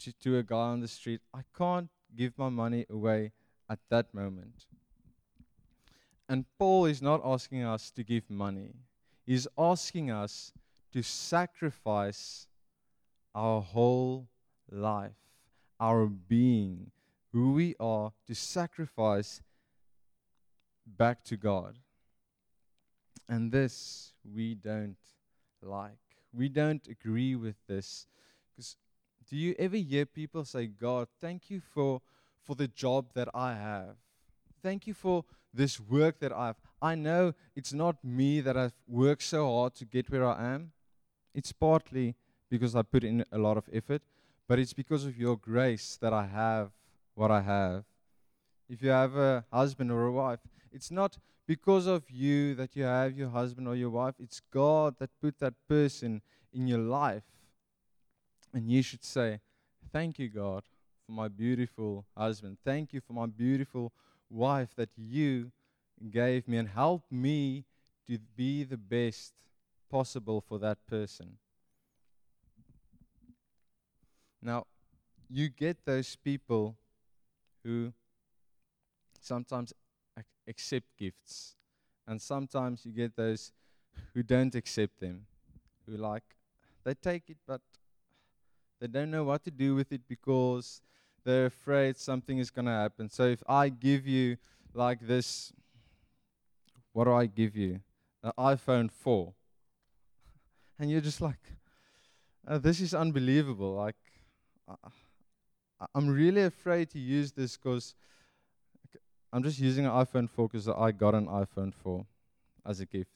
to, 0.00 0.12
to 0.20 0.38
a 0.38 0.42
guy 0.42 0.68
on 0.74 0.80
the 0.80 0.88
street. 0.88 1.20
I 1.32 1.40
can't 1.56 1.88
give 2.14 2.36
my 2.36 2.50
money 2.50 2.84
away 2.90 3.32
at 3.68 3.78
that 3.88 4.12
moment. 4.12 4.66
And 6.28 6.44
Paul 6.58 6.86
is 6.86 7.02
not 7.02 7.20
asking 7.24 7.64
us 7.64 7.90
to 7.92 8.04
give 8.04 8.30
money 8.30 8.74
he's 9.26 9.46
asking 9.58 10.10
us 10.10 10.52
to 10.92 11.02
sacrifice 11.02 12.46
our 13.34 13.60
whole 13.60 14.28
life 14.70 15.24
our 15.80 16.06
being 16.06 16.90
who 17.32 17.52
we 17.52 17.74
are 17.80 18.12
to 18.26 18.34
sacrifice 18.34 19.42
back 20.86 21.24
to 21.24 21.36
God. 21.36 21.78
And 23.28 23.50
this 23.50 24.12
we 24.24 24.54
don't 24.54 24.96
like. 25.62 25.98
We 26.32 26.48
don't 26.48 26.86
agree 26.86 27.34
with 27.34 27.56
this 27.66 28.06
because 28.50 28.76
Do 29.28 29.36
you 29.36 29.54
ever 29.58 29.76
hear 29.76 30.06
people 30.06 30.44
say, 30.44 30.66
God, 30.66 31.08
thank 31.20 31.50
you 31.50 31.60
for, 31.60 32.02
for 32.42 32.54
the 32.54 32.68
job 32.68 33.06
that 33.14 33.28
I 33.34 33.54
have? 33.54 33.96
Thank 34.64 34.86
you 34.86 34.94
for 34.94 35.26
this 35.52 35.78
work 35.78 36.20
that 36.20 36.32
I've. 36.32 36.56
I 36.80 36.94
know 36.94 37.34
it's 37.54 37.74
not 37.74 38.02
me 38.02 38.40
that 38.40 38.56
I've 38.56 38.72
worked 38.88 39.22
so 39.22 39.46
hard 39.46 39.74
to 39.74 39.84
get 39.84 40.10
where 40.10 40.26
I 40.26 40.54
am. 40.54 40.72
It's 41.34 41.52
partly 41.52 42.14
because 42.48 42.74
I 42.74 42.80
put 42.80 43.04
in 43.04 43.26
a 43.30 43.36
lot 43.36 43.58
of 43.58 43.68
effort, 43.70 44.00
but 44.48 44.58
it's 44.58 44.72
because 44.72 45.04
of 45.04 45.18
your 45.18 45.36
grace 45.36 45.98
that 46.00 46.14
I 46.14 46.24
have 46.24 46.70
what 47.14 47.30
I 47.30 47.42
have. 47.42 47.84
If 48.66 48.80
you 48.80 48.88
have 48.88 49.14
a 49.16 49.44
husband 49.52 49.92
or 49.92 50.04
a 50.04 50.12
wife, 50.12 50.40
it's 50.72 50.90
not 50.90 51.18
because 51.46 51.86
of 51.86 52.10
you 52.10 52.54
that 52.54 52.74
you 52.74 52.84
have 52.84 53.18
your 53.18 53.28
husband 53.28 53.68
or 53.68 53.76
your 53.76 53.90
wife, 53.90 54.14
it's 54.18 54.40
God 54.50 54.94
that 54.98 55.10
put 55.20 55.40
that 55.40 55.52
person 55.68 56.22
in 56.54 56.66
your 56.66 56.78
life. 56.78 57.24
And 58.54 58.70
you 58.70 58.80
should 58.80 59.04
say, 59.04 59.40
Thank 59.92 60.18
you, 60.18 60.30
God, 60.30 60.62
for 61.04 61.12
my 61.12 61.28
beautiful 61.28 62.06
husband. 62.16 62.56
Thank 62.64 62.94
you 62.94 63.02
for 63.02 63.12
my 63.12 63.26
beautiful 63.26 63.92
wife 64.34 64.74
that 64.76 64.90
you 64.96 65.52
gave 66.10 66.48
me 66.48 66.56
and 66.56 66.68
help 66.68 67.04
me 67.10 67.64
to 68.08 68.18
be 68.36 68.64
the 68.64 68.76
best 68.76 69.32
possible 69.90 70.40
for 70.40 70.58
that 70.58 70.78
person. 70.86 71.38
Now, 74.42 74.66
you 75.30 75.48
get 75.48 75.84
those 75.86 76.16
people 76.16 76.76
who 77.62 77.92
sometimes 79.20 79.72
ac- 80.18 80.26
accept 80.46 80.86
gifts, 80.98 81.54
and 82.06 82.20
sometimes 82.20 82.84
you 82.84 82.92
get 82.92 83.16
those 83.16 83.52
who 84.12 84.22
don't 84.22 84.54
accept 84.54 85.00
them, 85.00 85.26
who 85.86 85.96
like, 85.96 86.36
they 86.84 86.94
take 86.94 87.30
it, 87.30 87.38
but 87.46 87.62
they 88.80 88.86
don't 88.86 89.10
know 89.10 89.24
what 89.24 89.42
to 89.44 89.50
do 89.50 89.74
with 89.74 89.92
it 89.92 90.02
because 90.06 90.82
they're 91.24 91.46
afraid 91.46 91.96
something 91.96 92.38
is 92.38 92.50
going 92.50 92.66
to 92.66 92.72
happen. 92.72 93.08
So 93.08 93.24
if 93.24 93.42
I 93.48 93.68
give 93.68 94.06
you 94.06 94.36
like 94.74 95.00
this, 95.00 95.52
what 96.92 97.04
do 97.04 97.12
I 97.14 97.26
give 97.26 97.56
you? 97.56 97.80
An 98.22 98.32
iPhone 98.38 98.90
4. 98.90 99.32
And 100.76 100.90
you're 100.90 101.00
just 101.00 101.20
like, 101.20 101.52
uh, 102.48 102.58
this 102.58 102.80
is 102.80 102.94
unbelievable. 102.94 103.74
Like, 103.74 103.94
uh, 104.68 104.88
I'm 105.94 106.08
really 106.08 106.42
afraid 106.42 106.90
to 106.90 106.98
use 106.98 107.30
this 107.30 107.56
because 107.56 107.94
I'm 109.32 109.44
just 109.44 109.60
using 109.60 109.86
an 109.86 109.92
iPhone 109.92 110.28
4 110.28 110.48
because 110.48 110.68
I 110.68 110.90
got 110.90 111.14
an 111.14 111.26
iPhone 111.26 111.72
4 111.72 112.04
as 112.66 112.80
a 112.80 112.86
gift. 112.86 113.12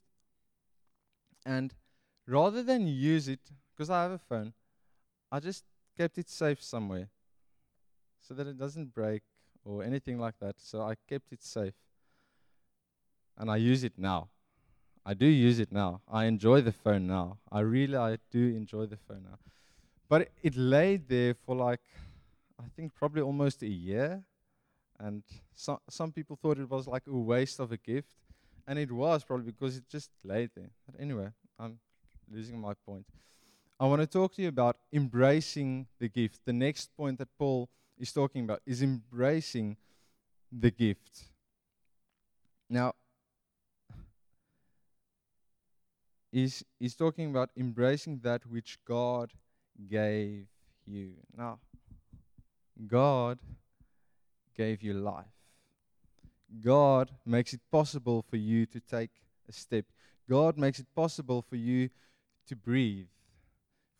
And 1.44 1.74
rather 2.28 2.62
than 2.62 2.86
use 2.86 3.26
it, 3.26 3.40
because 3.74 3.90
I 3.90 4.02
have 4.02 4.12
a 4.12 4.18
phone, 4.18 4.52
I 5.32 5.40
just 5.40 5.64
kept 5.96 6.16
it 6.16 6.28
safe 6.28 6.62
somewhere 6.62 7.08
so 8.28 8.34
that 8.34 8.46
it 8.46 8.58
doesn't 8.58 8.94
break 8.94 9.22
or 9.64 9.82
anything 9.82 10.18
like 10.18 10.34
that. 10.40 10.56
So 10.58 10.82
I 10.82 10.94
kept 11.08 11.32
it 11.32 11.42
safe. 11.42 11.72
And 13.38 13.50
I 13.50 13.56
use 13.56 13.84
it 13.84 13.94
now. 13.96 14.28
I 15.06 15.14
do 15.14 15.26
use 15.26 15.58
it 15.58 15.72
now. 15.72 16.02
I 16.06 16.26
enjoy 16.26 16.60
the 16.60 16.72
phone 16.72 17.06
now. 17.06 17.38
I 17.50 17.60
really 17.60 17.96
I 17.96 18.18
do 18.30 18.42
enjoy 18.48 18.84
the 18.84 18.98
phone 18.98 19.24
now. 19.24 19.38
But 20.08 20.22
it, 20.22 20.32
it 20.42 20.56
laid 20.56 21.08
there 21.08 21.34
for 21.34 21.56
like 21.56 21.80
I 22.60 22.64
think 22.76 22.94
probably 22.94 23.22
almost 23.22 23.62
a 23.62 23.68
year. 23.68 24.22
And 25.00 25.22
so, 25.54 25.80
some 25.88 26.12
people 26.12 26.36
thought 26.36 26.58
it 26.58 26.68
was 26.68 26.86
like 26.86 27.04
a 27.06 27.16
waste 27.16 27.60
of 27.60 27.72
a 27.72 27.78
gift. 27.78 28.16
And 28.66 28.78
it 28.78 28.92
was 28.92 29.24
probably 29.24 29.46
because 29.46 29.76
it 29.78 29.84
just 29.88 30.10
laid 30.22 30.50
there. 30.54 30.70
But 30.84 31.00
anyway, 31.00 31.28
I'm 31.58 31.78
losing 32.30 32.60
my 32.60 32.74
point. 32.84 33.06
I 33.80 33.86
want 33.86 34.02
to 34.02 34.06
talk 34.06 34.34
to 34.34 34.42
you 34.42 34.48
about 34.48 34.76
embracing 34.92 35.86
the 36.00 36.08
gift. 36.08 36.40
The 36.44 36.52
next 36.52 36.94
point 36.96 37.18
that 37.18 37.28
Paul 37.38 37.70
is 37.98 38.12
talking 38.12 38.44
about 38.44 38.60
is 38.66 38.82
embracing 38.82 39.76
the 40.52 40.70
gift. 40.70 41.24
Now, 42.70 42.94
he's, 46.30 46.64
he's 46.78 46.94
talking 46.94 47.30
about 47.30 47.50
embracing 47.56 48.20
that 48.20 48.46
which 48.46 48.78
God 48.84 49.32
gave 49.88 50.46
you. 50.86 51.12
Now, 51.36 51.58
God 52.86 53.38
gave 54.56 54.82
you 54.82 54.94
life. 54.94 55.26
God 56.60 57.10
makes 57.26 57.52
it 57.52 57.60
possible 57.70 58.24
for 58.28 58.36
you 58.36 58.66
to 58.66 58.80
take 58.80 59.10
a 59.48 59.52
step. 59.52 59.84
God 60.28 60.58
makes 60.58 60.78
it 60.78 60.86
possible 60.94 61.42
for 61.42 61.56
you 61.56 61.90
to 62.46 62.56
breathe, 62.56 63.08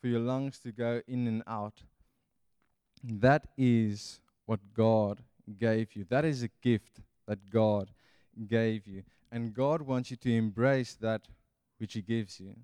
for 0.01 0.07
your 0.07 0.19
lungs 0.19 0.59
to 0.59 0.71
go 0.71 1.01
in 1.07 1.27
and 1.27 1.43
out. 1.47 1.83
That 3.03 3.47
is 3.57 4.19
what 4.45 4.59
God 4.73 5.21
gave 5.57 5.95
you. 5.95 6.05
That 6.09 6.25
is 6.25 6.43
a 6.43 6.49
gift 6.61 6.99
that 7.27 7.49
God 7.49 7.89
gave 8.47 8.87
you. 8.87 9.03
And 9.31 9.53
God 9.53 9.81
wants 9.81 10.11
you 10.11 10.17
to 10.17 10.35
embrace 10.35 10.95
that 10.95 11.21
which 11.77 11.93
He 11.93 12.01
gives 12.01 12.39
you. 12.39 12.55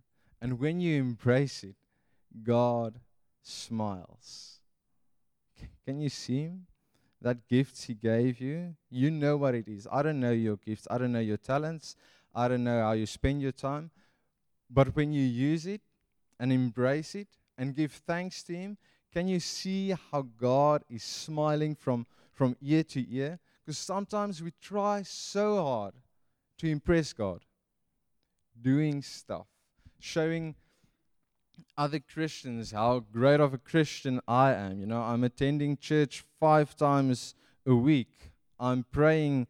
And 0.41 0.59
when 0.59 0.79
you 0.79 0.99
embrace 0.99 1.63
it, 1.63 1.75
God 2.43 2.99
smiles. 3.41 4.59
C- 5.59 5.67
can 5.85 5.99
you 5.99 6.09
see 6.09 6.41
Him? 6.41 6.65
That 7.21 7.47
gift 7.47 7.83
He 7.83 7.93
gave 7.93 8.41
you, 8.41 8.75
you 8.89 9.09
know 9.09 9.37
what 9.37 9.55
it 9.55 9.67
is. 9.67 9.87
I 9.91 10.03
don't 10.03 10.19
know 10.19 10.31
your 10.31 10.57
gifts, 10.57 10.87
I 10.91 10.97
don't 10.97 11.13
know 11.13 11.19
your 11.19 11.37
talents, 11.37 11.95
I 12.33 12.47
don't 12.47 12.63
know 12.63 12.81
how 12.81 12.91
you 12.91 13.05
spend 13.05 13.41
your 13.41 13.53
time. 13.53 13.91
But 14.69 14.95
when 14.95 15.13
you 15.13 15.23
use 15.23 15.65
it 15.65 15.81
and 16.39 16.51
embrace 16.51 17.15
it 17.15 17.27
and 17.57 17.75
give 17.75 17.93
thanks 17.93 18.43
to 18.43 18.53
Him, 18.53 18.77
can 19.15 19.29
you 19.29 19.39
see 19.39 19.95
how 20.11 20.23
God 20.37 20.83
is 20.89 21.01
smiling 21.01 21.73
from, 21.73 22.05
from 22.33 22.57
ear 22.61 22.83
to 22.83 23.09
ear? 23.09 23.39
Because 23.65 23.77
sometimes 23.77 24.43
we 24.43 24.51
try 24.61 25.03
so 25.03 25.63
hard 25.63 25.93
to 26.57 26.67
impress 26.67 27.13
God, 27.13 27.39
doing 28.61 29.01
stuff, 29.01 29.47
showing 30.01 30.53
other 31.77 31.99
Christians 31.99 32.71
how 32.71 33.05
great 33.09 33.39
of 33.39 33.53
a 33.53 33.57
Christian 33.57 34.19
I 34.27 34.51
am. 34.51 34.81
You 34.81 34.85
know, 34.85 35.01
I'm 35.01 35.23
attending 35.23 35.77
church 35.77 36.25
five 36.37 36.75
times 36.75 37.35
a 37.65 37.73
week. 37.73 38.33
I'm 38.59 38.83
praying 38.91 39.47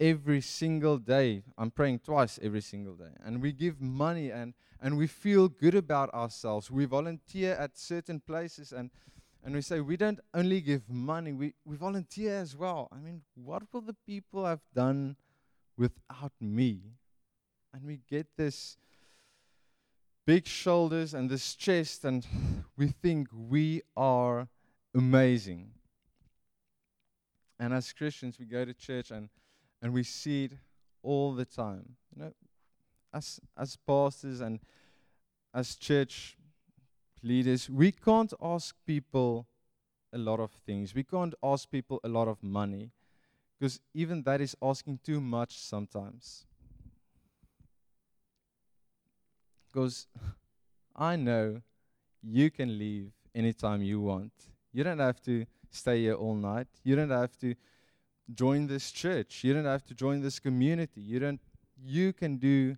every 0.00 0.40
single 0.40 0.98
day. 0.98 1.42
I'm 1.56 1.70
praying 1.70 2.00
twice 2.00 2.38
every 2.42 2.60
single 2.60 2.94
day. 2.94 3.12
And 3.24 3.42
we 3.42 3.52
give 3.52 3.80
money 3.80 4.30
and 4.30 4.54
and 4.80 4.96
we 4.96 5.08
feel 5.08 5.48
good 5.48 5.74
about 5.74 6.12
ourselves. 6.14 6.70
We 6.70 6.84
volunteer 6.84 7.54
at 7.54 7.76
certain 7.76 8.20
places 8.20 8.72
and 8.72 8.90
and 9.44 9.54
we 9.54 9.62
say 9.62 9.80
we 9.80 9.96
don't 9.96 10.20
only 10.34 10.60
give 10.60 10.88
money, 10.88 11.32
we, 11.32 11.54
we 11.64 11.76
volunteer 11.76 12.34
as 12.34 12.56
well. 12.56 12.88
I 12.92 12.98
mean, 12.98 13.22
what 13.34 13.62
will 13.72 13.80
the 13.80 13.96
people 14.06 14.44
have 14.44 14.60
done 14.74 15.16
without 15.76 16.32
me? 16.40 16.80
And 17.72 17.84
we 17.84 18.00
get 18.10 18.26
this 18.36 18.76
big 20.26 20.46
shoulders 20.46 21.14
and 21.14 21.30
this 21.30 21.54
chest, 21.54 22.04
and 22.04 22.26
we 22.76 22.88
think 22.88 23.28
we 23.32 23.80
are 23.96 24.48
amazing. 24.94 25.70
And 27.58 27.72
as 27.72 27.92
Christians, 27.92 28.38
we 28.38 28.44
go 28.44 28.64
to 28.64 28.74
church 28.74 29.10
and, 29.10 29.30
and 29.80 29.92
we 29.92 30.02
see 30.02 30.44
it 30.44 30.52
all 31.02 31.34
the 31.34 31.44
time. 31.44 31.96
You 32.14 32.22
know, 32.22 32.32
as 33.12 33.40
as 33.56 33.76
pastors 33.76 34.40
and 34.40 34.60
as 35.54 35.76
church 35.76 36.36
leaders, 37.22 37.68
we 37.70 37.92
can't 37.92 38.32
ask 38.40 38.74
people 38.86 39.46
a 40.12 40.18
lot 40.18 40.40
of 40.40 40.50
things. 40.66 40.94
We 40.94 41.04
can't 41.04 41.34
ask 41.42 41.70
people 41.70 42.00
a 42.04 42.08
lot 42.08 42.28
of 42.28 42.42
money 42.42 42.90
because 43.58 43.80
even 43.94 44.22
that 44.22 44.40
is 44.40 44.56
asking 44.62 45.00
too 45.04 45.20
much 45.20 45.58
sometimes. 45.58 46.46
Because 49.66 50.06
I 50.96 51.16
know 51.16 51.62
you 52.22 52.50
can 52.50 52.78
leave 52.78 53.12
anytime 53.34 53.82
you 53.82 54.00
want. 54.00 54.32
You 54.72 54.84
don't 54.84 54.98
have 54.98 55.20
to 55.22 55.46
stay 55.70 56.02
here 56.02 56.14
all 56.14 56.34
night. 56.34 56.68
You 56.84 56.96
don't 56.96 57.10
have 57.10 57.36
to 57.38 57.54
join 58.34 58.66
this 58.66 58.90
church. 58.90 59.42
You 59.44 59.54
don't 59.54 59.64
have 59.64 59.84
to 59.86 59.94
join 59.94 60.20
this 60.20 60.38
community. 60.38 61.00
You 61.00 61.18
don't 61.18 61.40
you 61.82 62.12
can 62.12 62.36
do 62.38 62.76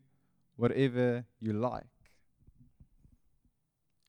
whatever 0.57 1.25
you 1.40 1.52
like. 1.54 1.85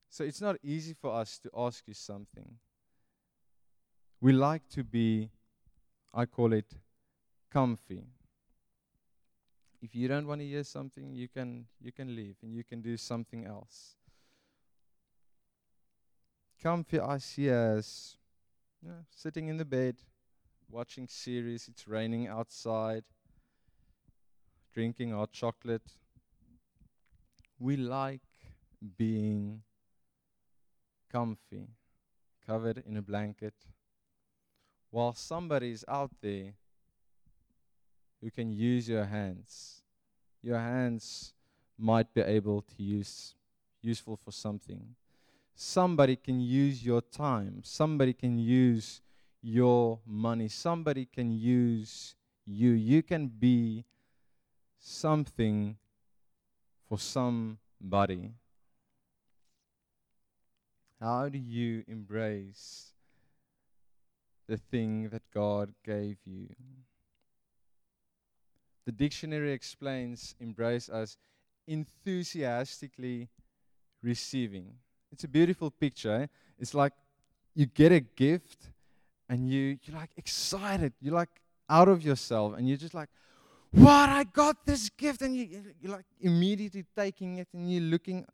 So 0.10 0.26
it's 0.26 0.42
not 0.42 0.58
easy 0.62 0.94
for 0.94 1.14
us 1.14 1.40
to 1.40 1.50
ask 1.56 1.88
you 1.88 1.94
something. 1.94 2.58
We 4.20 4.34
like 4.34 4.68
to 4.72 4.84
be, 4.84 5.30
I 6.14 6.26
call 6.26 6.52
it, 6.52 6.74
comfy. 7.50 8.04
If 9.82 9.96
you 9.96 10.08
don't 10.08 10.28
want 10.28 10.42
to 10.42 10.48
hear 10.48 10.64
something, 10.64 11.14
you 11.14 11.28
can 11.28 11.66
you 11.80 11.92
can 11.92 12.16
leave 12.16 12.36
and 12.44 12.54
you 12.54 12.64
can 12.64 12.82
do 12.82 12.98
something 12.98 13.46
else. 13.46 13.96
Comfy 16.62 17.00
I 17.00 17.18
see 17.18 17.50
as 17.50 18.18
you 18.84 18.90
know, 18.90 19.06
sitting 19.10 19.48
in 19.48 19.58
the 19.58 19.66
bed, 19.66 19.96
watching 20.72 21.08
series, 21.08 21.68
it's 21.68 21.88
raining 21.88 22.28
outside, 22.28 23.04
drinking 24.74 25.12
hot 25.12 25.32
chocolate, 25.32 25.92
we 27.60 27.76
like 27.76 28.22
being 28.98 29.62
comfy. 31.12 31.68
covered 32.46 32.84
in 32.86 32.98
a 32.98 33.02
blanket, 33.02 33.54
while 34.90 35.14
somebody 35.14 35.72
is 35.72 35.86
out 35.88 36.12
there 36.22 36.54
who 38.20 38.30
can 38.30 38.52
use 38.52 38.90
your 38.90 39.06
hands. 39.06 39.82
Your 40.42 40.60
hands 40.60 41.34
might 41.78 42.14
be 42.14 42.22
able 42.22 42.62
to 42.62 42.84
use 42.84 43.36
useful 43.82 44.18
for 44.18 44.32
something. 44.32 44.96
Somebody 45.56 46.16
can 46.16 46.40
use 46.40 46.84
your 46.84 47.02
time. 47.02 47.62
Somebody 47.64 48.14
can 48.14 48.38
use 48.38 49.02
your 49.42 50.00
money. 50.06 50.48
Somebody 50.48 51.06
can 51.06 51.32
use 51.32 52.16
you. 52.46 52.72
You 52.72 53.02
can 53.02 53.28
be 53.28 53.86
something 54.80 55.78
for 56.88 57.00
somebody. 57.00 58.32
How 61.00 61.30
do 61.30 61.38
you 61.38 61.84
embrace 61.88 62.92
the 64.48 64.58
thing 64.58 65.10
that 65.10 65.24
God 65.34 65.74
gave 65.84 66.18
you? 66.26 66.50
The 68.86 68.92
dictionary 68.92 69.52
explains 69.52 70.36
embrace 70.40 70.90
as 70.90 71.18
enthusiastically 71.68 73.30
receiving. 74.04 74.74
It's 75.12 75.24
a 75.24 75.28
beautiful 75.28 75.72
picture. 75.72 76.22
Eh? 76.24 76.28
It's 76.60 76.74
like 76.74 76.94
you 77.56 77.66
get 77.66 77.92
a 77.92 78.00
gift 78.00 78.70
and 79.32 79.50
you 79.50 79.80
you're 79.84 79.98
like 79.98 80.12
excited. 80.18 80.94
You're 81.02 81.16
like 81.16 81.30
out 81.70 81.88
of 81.88 82.04
yourself 82.04 82.58
and 82.58 82.68
you're 82.68 82.78
just 82.78 82.94
like, 82.94 83.10
"What? 83.72 84.10
I 84.10 84.26
got 84.26 84.66
this 84.66 84.90
gift!" 84.90 85.22
And 85.22 85.36
you 85.36 85.48
you're 85.82 85.94
like 85.94 86.06
immediately 86.20 86.86
taking 86.96 87.38
it 87.38 87.48
and 87.54 87.72
you're 87.72 87.90
looking 87.94 88.26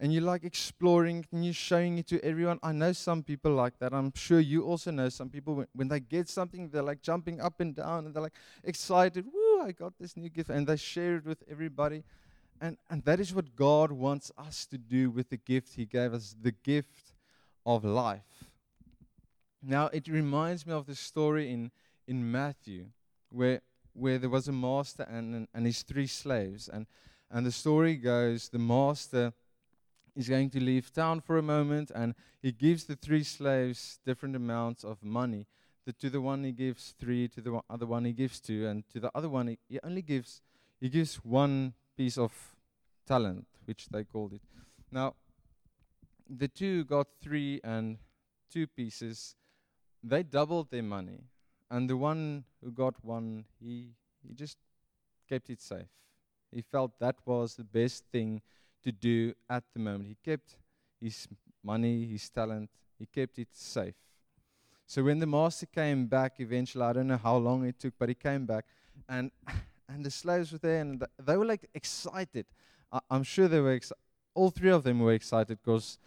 and 0.00 0.12
you're 0.12 0.22
like 0.22 0.42
exploring 0.42 1.24
and 1.30 1.44
you're 1.44 1.54
showing 1.54 1.98
it 1.98 2.08
to 2.08 2.22
everyone. 2.24 2.58
I 2.64 2.72
know 2.72 2.92
some 2.92 3.22
people 3.22 3.52
like 3.52 3.78
that. 3.78 3.92
I'm 3.92 4.12
sure 4.16 4.40
you 4.40 4.64
also 4.64 4.90
know 4.90 5.08
some 5.08 5.28
people 5.28 5.54
when, 5.54 5.66
when 5.72 5.88
they 5.88 6.00
get 6.00 6.28
something, 6.28 6.68
they're 6.70 6.82
like 6.82 7.00
jumping 7.00 7.40
up 7.40 7.60
and 7.60 7.76
down 7.76 8.06
and 8.06 8.14
they're 8.14 8.22
like 8.22 8.38
excited. 8.64 9.26
Woo, 9.32 9.62
I 9.62 9.72
got 9.72 9.92
this 10.00 10.16
new 10.16 10.30
gift. 10.30 10.50
And 10.50 10.66
they 10.66 10.76
share 10.76 11.16
it 11.16 11.26
with 11.26 11.44
everybody. 11.48 12.02
And, 12.62 12.78
and 12.90 13.04
that 13.04 13.20
is 13.20 13.34
what 13.34 13.54
God 13.54 13.92
wants 13.92 14.32
us 14.36 14.66
to 14.66 14.78
do 14.78 15.10
with 15.10 15.28
the 15.28 15.36
gift 15.36 15.74
He 15.74 15.84
gave 15.84 16.14
us 16.14 16.34
the 16.42 16.52
gift 16.52 17.12
of 17.66 17.84
life. 17.84 18.49
Now, 19.62 19.86
it 19.88 20.08
reminds 20.08 20.66
me 20.66 20.72
of 20.72 20.86
the 20.86 20.94
story 20.94 21.50
in, 21.50 21.70
in 22.06 22.30
Matthew 22.30 22.86
where, 23.30 23.60
where 23.92 24.18
there 24.18 24.30
was 24.30 24.48
a 24.48 24.52
master 24.52 25.02
and, 25.04 25.46
and, 25.52 25.66
his 25.66 25.82
three 25.82 26.06
slaves. 26.06 26.68
And, 26.68 26.86
and 27.30 27.44
the 27.44 27.52
story 27.52 27.96
goes 27.96 28.48
the 28.48 28.58
master 28.58 29.32
is 30.16 30.28
going 30.28 30.50
to 30.50 30.60
leave 30.60 30.92
town 30.92 31.20
for 31.20 31.38
a 31.38 31.42
moment 31.42 31.90
and 31.94 32.14
he 32.42 32.52
gives 32.52 32.84
the 32.84 32.96
three 32.96 33.22
slaves 33.22 33.98
different 34.04 34.34
amounts 34.34 34.82
of 34.82 35.02
money. 35.02 35.46
The, 35.86 35.92
to 35.94 36.10
the 36.10 36.20
one 36.20 36.44
he 36.44 36.52
gives 36.52 36.94
three, 36.98 37.28
to 37.28 37.40
the 37.40 37.60
other 37.68 37.86
one 37.86 38.04
he 38.04 38.12
gives 38.12 38.40
two, 38.40 38.66
and 38.66 38.88
to 38.90 39.00
the 39.00 39.10
other 39.14 39.28
one 39.28 39.48
he, 39.48 39.58
he 39.68 39.78
only 39.82 40.02
gives 40.02 40.42
he 40.78 40.88
gives 40.88 41.16
one 41.16 41.74
piece 41.96 42.16
of 42.16 42.32
talent, 43.06 43.46
which 43.66 43.88
they 43.88 44.04
called 44.04 44.32
it. 44.32 44.42
Now, 44.90 45.14
the 46.28 46.48
two 46.48 46.84
got 46.84 47.06
three 47.20 47.60
and 47.62 47.98
two 48.50 48.66
pieces. 48.66 49.36
They 50.02 50.22
doubled 50.22 50.70
their 50.70 50.82
money, 50.82 51.24
and 51.70 51.88
the 51.88 51.96
one 51.96 52.44
who 52.62 52.70
got 52.70 52.94
one, 53.04 53.44
he 53.60 53.90
he 54.26 54.34
just 54.34 54.56
kept 55.28 55.50
it 55.50 55.60
safe. 55.60 55.88
He 56.52 56.62
felt 56.62 56.98
that 56.98 57.16
was 57.24 57.54
the 57.54 57.64
best 57.64 58.04
thing 58.10 58.42
to 58.82 58.92
do 58.92 59.34
at 59.48 59.64
the 59.72 59.80
moment. 59.80 60.08
He 60.08 60.16
kept 60.24 60.56
his 61.00 61.28
money, 61.62 62.06
his 62.06 62.28
talent, 62.28 62.70
he 62.98 63.06
kept 63.06 63.38
it 63.38 63.48
safe. 63.52 63.94
So 64.86 65.04
when 65.04 65.20
the 65.20 65.26
master 65.26 65.66
came 65.66 66.06
back 66.06 66.40
eventually, 66.40 66.84
I 66.84 66.92
don't 66.92 67.06
know 67.06 67.16
how 67.16 67.36
long 67.36 67.64
it 67.64 67.78
took, 67.78 67.94
but 67.98 68.08
he 68.08 68.14
came 68.14 68.46
back 68.46 68.64
and 69.08 69.30
and 69.88 70.04
the 70.04 70.10
slaves 70.10 70.52
were 70.52 70.58
there 70.58 70.80
and 70.80 71.04
they 71.18 71.36
were 71.36 71.44
like 71.44 71.68
excited. 71.74 72.46
I, 72.92 73.00
am 73.10 73.22
sure 73.22 73.48
they 73.48 73.60
were. 73.60 73.78
All 74.34 74.50
three 74.50 74.70
of 74.70 74.82
them 74.84 75.00
were 75.00 75.12
excited 75.12 75.58
because 75.62 75.98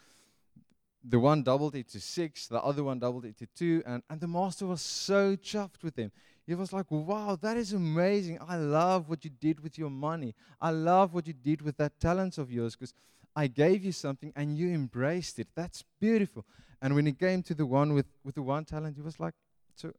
the 1.03 1.19
one 1.19 1.43
doubled 1.43 1.75
it 1.75 1.89
to 1.89 1.99
six, 1.99 2.47
the 2.47 2.61
other 2.61 2.83
one 2.83 2.99
doubled 2.99 3.25
it 3.25 3.37
to 3.37 3.45
two, 3.47 3.83
and, 3.85 4.01
and 4.09 4.21
the 4.21 4.27
master 4.27 4.65
was 4.65 4.81
so 4.81 5.35
chuffed 5.35 5.83
with 5.83 5.95
them. 5.95 6.11
He 6.45 6.55
was 6.55 6.73
like, 6.73 6.89
wow, 6.89 7.37
that 7.41 7.57
is 7.57 7.73
amazing. 7.73 8.37
I 8.47 8.57
love 8.57 9.09
what 9.09 9.23
you 9.23 9.31
did 9.31 9.61
with 9.61 9.77
your 9.77 9.89
money. 9.89 10.35
I 10.61 10.71
love 10.71 11.13
what 11.13 11.27
you 11.27 11.33
did 11.33 11.61
with 11.61 11.77
that 11.77 11.99
talent 11.99 12.37
of 12.37 12.51
yours 12.51 12.75
because 12.75 12.93
I 13.35 13.47
gave 13.47 13.83
you 13.83 13.91
something 13.91 14.33
and 14.35 14.57
you 14.57 14.69
embraced 14.69 15.39
it. 15.39 15.47
That's 15.55 15.83
beautiful. 15.99 16.45
And 16.81 16.95
when 16.95 17.05
he 17.05 17.13
came 17.13 17.43
to 17.43 17.53
the 17.53 17.65
one 17.65 17.93
with, 17.93 18.07
with 18.23 18.35
the 18.35 18.41
one 18.41 18.65
talent, 18.65 18.97
he 18.97 19.01
was 19.01 19.19
like, 19.19 19.33
so 19.75 19.93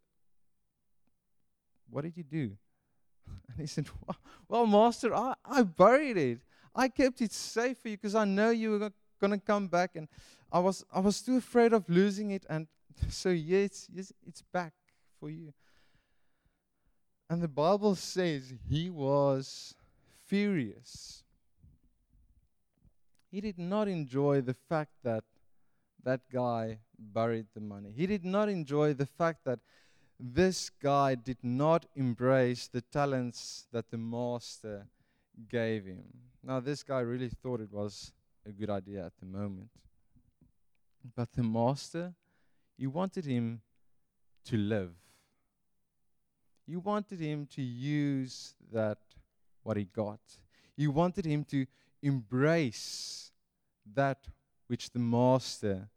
what 1.91 2.05
did 2.05 2.17
you 2.17 2.25
do? 2.25 2.53
And 3.49 3.59
he 3.59 3.67
said, 3.67 3.89
well, 4.49 4.67
master, 4.67 5.15
I, 5.15 5.35
I 5.45 5.63
buried 5.63 6.17
it. 6.17 6.41
I 6.75 6.89
kept 6.89 7.21
it 7.23 7.33
safe 7.33 7.79
for 7.79 7.89
you 7.89 7.97
because 7.97 8.15
I 8.15 8.25
know 8.25 8.51
you 8.51 8.73
were 8.73 8.93
to 9.21 9.39
come 9.39 9.69
back. 9.69 9.97
And 9.97 10.09
I 10.51 10.59
was, 10.59 10.85
I 10.93 11.01
was 11.01 11.21
too 11.21 11.37
afraid 11.37 11.73
of 11.73 11.89
losing 11.89 12.31
it. 12.31 12.45
And 12.49 12.67
so, 13.09 13.31
yes, 13.31 13.89
yes, 13.93 14.13
it's 14.27 14.43
back 14.43 14.73
for 15.21 15.31
you. 15.31 15.53
And 17.31 17.43
the 17.43 17.49
Bible 17.49 17.95
says 17.95 18.53
he 18.69 18.91
was 18.91 19.75
furious. 20.27 21.23
He 23.31 23.41
did 23.41 23.59
not 23.59 23.89
enjoy 23.89 24.43
the 24.43 24.55
fact 24.55 24.93
that 25.03 25.25
that 26.05 26.21
guy 26.33 26.79
buried 26.99 27.47
the 27.55 27.61
money. 27.61 27.93
He 27.97 28.07
did 28.07 28.25
not 28.25 28.49
enjoy 28.49 28.93
the 28.93 29.07
fact 29.07 29.45
that 29.45 29.59
this 30.21 30.71
guy 30.71 31.15
did 31.15 31.39
not 31.43 31.87
embrace 31.97 32.69
the 32.69 32.83
talents 32.83 33.67
that 33.73 33.91
the 33.91 33.99
master 33.99 34.87
gave 35.49 35.87
him. 35.87 36.05
Now, 36.43 36.61
this 36.61 36.83
guy 36.83 37.01
really 37.01 37.29
thought 37.29 37.61
it 37.61 37.73
was 37.73 38.13
a 38.47 38.53
good 38.53 38.71
idea 38.71 39.05
at 39.05 39.13
the 39.19 39.27
moment. 39.27 39.71
But 41.17 41.33
the 41.33 41.43
master, 41.43 42.15
you 42.77 42.91
wanted 42.91 43.25
him 43.25 43.61
to 44.47 44.57
live. 44.57 44.95
You 46.67 46.81
wanted 46.81 47.21
him 47.21 47.47
to 47.55 47.63
use 47.63 48.55
that, 48.73 48.99
what 49.63 49.77
he 49.77 49.85
got. 49.85 50.21
You 50.77 50.91
wanted 50.91 51.25
him 51.25 51.45
to 51.45 51.67
embrace 52.03 53.33
that 53.95 54.29
which 54.67 54.91
the 54.91 54.99
master 54.99 55.89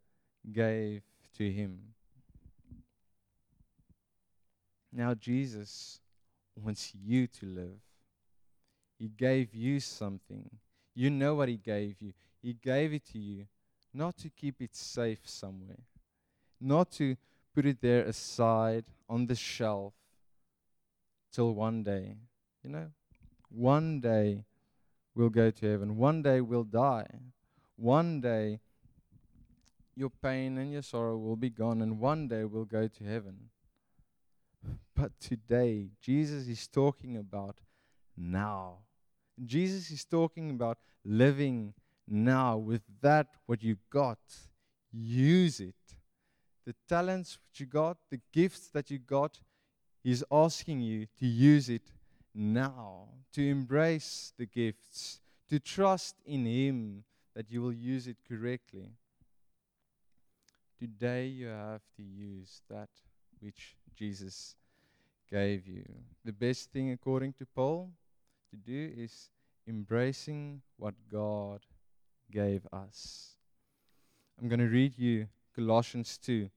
gave 0.52 1.02
to 1.36 1.50
him. 1.50 1.78
Now, 4.92 5.14
Jesus 5.14 6.00
wants 6.56 6.92
you 6.94 7.26
to 7.26 7.46
live. 7.46 7.80
He 8.98 9.08
gave 9.08 9.54
you 9.54 9.80
something. 9.80 10.50
You 10.94 11.10
know 11.10 11.34
what 11.36 11.48
He 11.48 11.56
gave 11.56 12.00
you. 12.00 12.12
He 12.42 12.54
gave 12.54 12.92
it 12.92 13.06
to 13.12 13.18
you 13.18 13.46
not 13.92 14.16
to 14.18 14.28
keep 14.28 14.60
it 14.60 14.76
safe 14.76 15.20
somewhere, 15.24 15.80
not 16.60 16.90
to 16.92 17.16
put 17.54 17.66
it 17.66 17.80
there 17.80 18.02
aside 18.02 18.84
on 19.08 19.26
the 19.26 19.34
shelf, 19.34 19.94
till 21.32 21.54
one 21.54 21.82
day, 21.82 22.16
you 22.62 22.70
know, 22.70 22.90
one 23.48 24.00
day 24.00 24.44
we'll 25.14 25.30
go 25.30 25.50
to 25.50 25.70
heaven. 25.70 25.96
One 25.96 26.22
day 26.22 26.40
we'll 26.40 26.64
die. 26.64 27.08
One 27.76 28.20
day 28.20 28.60
your 29.96 30.10
pain 30.10 30.58
and 30.58 30.72
your 30.72 30.82
sorrow 30.82 31.16
will 31.16 31.36
be 31.36 31.50
gone, 31.50 31.82
and 31.82 31.98
one 31.98 32.28
day 32.28 32.44
we'll 32.44 32.64
go 32.64 32.86
to 32.86 33.04
heaven. 33.04 33.50
But 34.94 35.18
today, 35.20 35.90
Jesus 36.00 36.46
is 36.46 36.68
talking 36.68 37.16
about 37.16 37.58
now. 38.16 38.78
Jesus 39.44 39.90
is 39.90 40.04
talking 40.04 40.50
about 40.50 40.78
living 41.04 41.74
now 42.10 42.56
with 42.56 42.82
that 43.00 43.28
what 43.46 43.62
you 43.62 43.76
got. 43.90 44.18
Use 44.92 45.60
it. 45.60 45.74
The 46.66 46.74
talents 46.88 47.38
which 47.38 47.60
you 47.60 47.66
got, 47.66 47.98
the 48.10 48.20
gifts 48.32 48.68
that 48.68 48.90
you 48.90 48.98
got, 48.98 49.40
He's 50.02 50.24
asking 50.30 50.80
you 50.80 51.06
to 51.18 51.26
use 51.26 51.68
it 51.68 51.92
now, 52.34 53.08
to 53.32 53.46
embrace 53.46 54.32
the 54.38 54.46
gifts, 54.46 55.20
to 55.50 55.58
trust 55.58 56.16
in 56.24 56.46
Him 56.46 57.04
that 57.34 57.50
you 57.50 57.62
will 57.62 57.72
use 57.72 58.06
it 58.06 58.16
correctly. 58.28 58.90
Today 60.78 61.26
you 61.26 61.46
have 61.46 61.82
to 61.96 62.02
use 62.02 62.62
that 62.70 62.88
which 63.40 63.76
Jesus 63.96 64.54
gave 65.30 65.66
you. 65.66 65.84
The 66.24 66.32
best 66.32 66.70
thing, 66.70 66.92
according 66.92 67.34
to 67.34 67.46
Paul, 67.46 67.90
to 68.50 68.56
do 68.56 68.92
is 68.96 69.30
embracing 69.66 70.62
what 70.76 70.94
God 71.10 71.60
gave 72.30 72.66
us. 72.72 73.36
I'm 74.40 74.48
going 74.48 74.60
to 74.60 74.66
read 74.66 74.98
you 74.98 75.28
Colossians 75.54 76.18
2. 76.18 76.50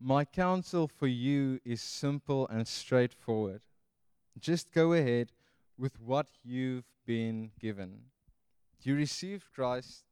My 0.00 0.24
counsel 0.24 0.88
for 0.88 1.06
you 1.06 1.60
is 1.64 1.80
simple 1.80 2.48
and 2.48 2.66
straightforward. 2.66 3.62
Just 4.38 4.72
go 4.72 4.92
ahead 4.92 5.32
with 5.78 6.00
what 6.00 6.26
you've 6.42 6.84
been 7.06 7.52
given. 7.60 8.00
You 8.82 8.96
received 8.96 9.44
Christ 9.54 10.04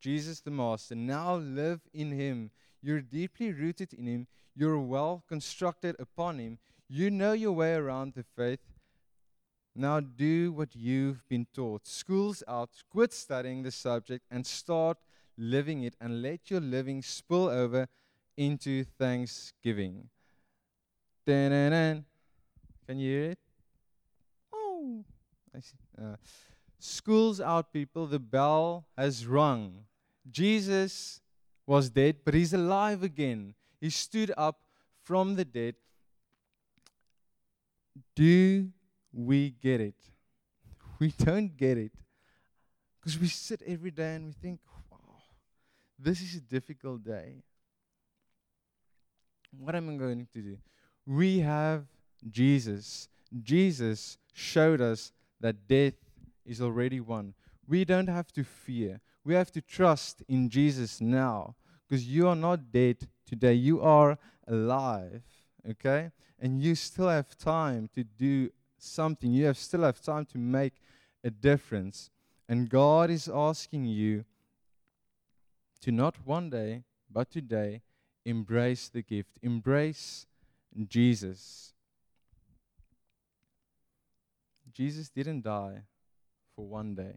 Jesus 0.00 0.40
the 0.40 0.50
Master. 0.50 0.94
Now 0.94 1.36
live 1.36 1.80
in 1.92 2.12
Him. 2.12 2.50
You're 2.80 3.00
deeply 3.00 3.52
rooted 3.52 3.92
in 3.92 4.06
Him. 4.06 4.26
You're 4.54 4.78
well 4.78 5.24
constructed 5.28 5.96
upon 5.98 6.38
Him. 6.38 6.58
You 6.88 7.10
know 7.10 7.32
your 7.32 7.52
way 7.52 7.74
around 7.74 8.14
the 8.14 8.22
faith. 8.22 8.60
Now 9.78 10.00
do 10.00 10.52
what 10.52 10.74
you've 10.74 11.28
been 11.28 11.46
taught. 11.52 11.86
School's 11.86 12.42
out. 12.48 12.70
Quit 12.90 13.12
studying 13.12 13.62
the 13.62 13.70
subject 13.70 14.24
and 14.30 14.46
start 14.46 14.96
living 15.36 15.82
it, 15.82 15.94
and 16.00 16.22
let 16.22 16.50
your 16.50 16.60
living 16.60 17.02
spill 17.02 17.48
over 17.48 17.86
into 18.38 18.84
thanksgiving. 18.98 20.08
Can 21.26 22.02
you 22.88 23.10
hear 23.10 23.30
it? 23.32 23.38
Oh, 24.52 25.04
I 25.54 25.60
see. 25.60 25.76
Uh, 26.00 26.16
school's 26.78 27.40
out, 27.40 27.72
people. 27.72 28.06
The 28.06 28.18
bell 28.18 28.86
has 28.96 29.26
rung. 29.26 29.84
Jesus 30.30 31.20
was 31.66 31.90
dead, 31.90 32.16
but 32.24 32.32
he's 32.32 32.54
alive 32.54 33.02
again. 33.02 33.54
He 33.80 33.90
stood 33.90 34.32
up 34.38 34.60
from 35.02 35.34
the 35.34 35.44
dead. 35.44 35.74
Do 38.14 38.70
we 39.16 39.50
get 39.50 39.80
it? 39.80 39.96
We 40.98 41.12
don't 41.18 41.54
get 41.56 41.76
it. 41.76 41.92
Because 43.00 43.18
we 43.18 43.28
sit 43.28 43.62
every 43.66 43.90
day 43.90 44.14
and 44.14 44.26
we 44.26 44.32
think, 44.32 44.60
wow, 44.90 44.98
this 45.98 46.20
is 46.20 46.36
a 46.36 46.40
difficult 46.40 47.04
day. 47.04 47.42
What 49.58 49.74
am 49.74 49.90
I 49.90 49.96
going 49.96 50.26
to 50.32 50.40
do? 50.40 50.56
We 51.06 51.40
have 51.40 51.84
Jesus. 52.28 53.08
Jesus 53.42 54.18
showed 54.32 54.80
us 54.80 55.12
that 55.40 55.68
death 55.68 55.94
is 56.44 56.60
already 56.60 57.00
won. 57.00 57.34
We 57.68 57.84
don't 57.84 58.08
have 58.08 58.32
to 58.32 58.44
fear. 58.44 59.00
We 59.24 59.34
have 59.34 59.50
to 59.52 59.60
trust 59.60 60.22
in 60.28 60.48
Jesus 60.48 61.00
now 61.00 61.56
because 61.86 62.06
you 62.06 62.28
are 62.28 62.36
not 62.36 62.72
dead 62.72 63.08
today. 63.26 63.54
You 63.54 63.80
are 63.80 64.18
alive, 64.46 65.22
okay? 65.68 66.10
And 66.38 66.60
you 66.60 66.74
still 66.74 67.08
have 67.08 67.36
time 67.36 67.88
to 67.94 68.04
do 68.04 68.50
something. 68.78 69.32
You 69.32 69.46
have 69.46 69.58
still 69.58 69.82
have 69.82 70.00
time 70.00 70.24
to 70.26 70.38
make 70.38 70.74
a 71.24 71.30
difference. 71.30 72.10
And 72.48 72.68
God 72.68 73.10
is 73.10 73.28
asking 73.28 73.86
you 73.86 74.24
to 75.80 75.92
not 75.92 76.16
one 76.24 76.50
day, 76.50 76.84
but 77.10 77.30
today, 77.30 77.82
embrace 78.24 78.88
the 78.88 79.02
gift. 79.02 79.38
Embrace 79.42 80.26
Jesus. 80.88 81.72
Jesus 84.72 85.08
didn't 85.08 85.42
die 85.42 85.82
for 86.54 86.66
one 86.66 86.94
day. 86.94 87.14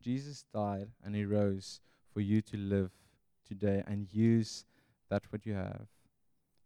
Jesus 0.00 0.44
died 0.54 0.88
and 1.04 1.14
he 1.14 1.24
rose 1.24 1.80
for 2.12 2.20
you 2.20 2.40
to 2.42 2.56
live 2.56 2.90
today 3.46 3.82
and 3.86 4.12
use 4.12 4.64
that 5.08 5.24
what 5.30 5.44
you 5.44 5.54
have. 5.54 5.86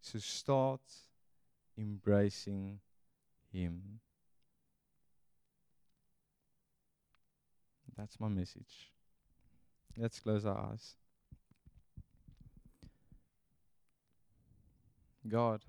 So 0.01 0.19
start 0.19 0.81
embracing 1.79 2.81
him. 3.53 4.01
That's 7.97 8.19
my 8.19 8.29
message. 8.29 8.91
Let's 9.97 10.19
close 10.19 10.47
our 10.47 10.71
eyes. 10.73 10.95
God, 15.29 15.61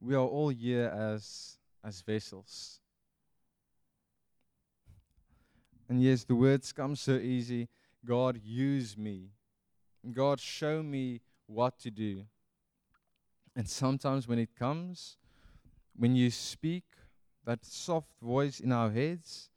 we 0.00 0.14
are 0.14 0.18
all 0.20 0.48
here 0.48 0.86
as 0.86 1.58
as 1.84 2.00
vessels. 2.00 2.80
And 5.88 6.02
yes, 6.02 6.24
the 6.24 6.34
words 6.34 6.72
come 6.72 6.96
so 6.96 7.16
easy. 7.16 7.68
God, 8.04 8.40
use 8.42 8.96
me. 8.96 9.32
God, 10.10 10.40
show 10.40 10.82
me 10.82 11.20
what 11.46 11.78
to 11.80 11.90
do. 11.90 12.24
And 13.54 13.68
sometimes 13.68 14.26
when 14.26 14.38
it 14.38 14.56
comes, 14.58 15.16
when 15.96 16.16
you 16.16 16.30
speak, 16.30 16.84
that 17.44 17.64
soft 17.64 18.12
voice 18.20 18.60
in 18.60 18.72
our 18.72 18.90
heads, 18.90 19.50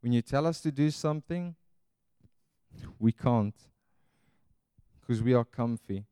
when 0.00 0.12
you 0.12 0.22
tell 0.22 0.46
us 0.46 0.60
to 0.60 0.70
do 0.70 0.90
something, 0.90 1.56
we 2.98 3.12
can't. 3.12 3.54
Because 5.00 5.22
we 5.22 5.34
are 5.34 5.44
comfy. 5.44 6.04